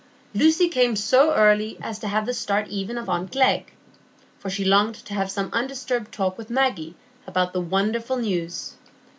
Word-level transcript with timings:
Lucy 0.33 0.67
came 0.67 0.95
so 0.95 1.31
early 1.35 1.77
as 1.79 1.99
to 1.99 2.07
have 2.07 2.25
the 2.25 2.33
start 2.33 2.67
even 2.69 2.97
of 2.97 3.07
aunt 3.07 3.31
Glegg; 3.31 3.71
for 4.39 4.49
she 4.49 4.65
longed 4.65 4.95
to 4.95 5.13
have 5.13 5.29
some 5.29 5.51
undisturbed 5.53 6.11
talk 6.11 6.39
with 6.39 6.49
Maggie 6.49 6.95
about 7.27 7.53
the 7.53 7.61
wonderful 7.61 8.17
news. 8.17 8.73